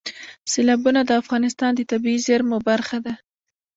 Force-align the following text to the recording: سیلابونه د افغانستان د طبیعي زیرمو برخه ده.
سیلابونه 0.51 1.01
د 1.05 1.11
افغانستان 1.21 1.71
د 1.75 1.81
طبیعي 1.91 2.19
زیرمو 2.25 2.57
برخه 2.69 2.97
ده. 3.05 3.13